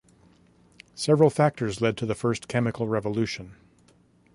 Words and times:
Several 0.95 1.29
factors 1.29 1.79
led 1.79 1.95
to 1.97 2.07
the 2.07 2.15
first 2.15 2.47
chemical 2.47 2.87
revolution. 2.87 3.53